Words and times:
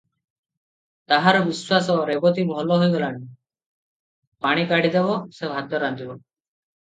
ତାହାର 1.11 1.41
ବିଶ୍ୱାସ, 1.49 1.97
ରେବତୀ 2.11 2.45
ଭଲ 2.51 2.79
ହୋଇଗଲାଣି, 2.83 3.21
ପାଣି 4.45 4.63
କାଢ଼ି 4.71 4.91
ଦେବ, 4.97 5.19
ସେ 5.41 5.51
ଭାତ 5.55 5.83
ରାନ୍ଧିବ। 5.85 6.17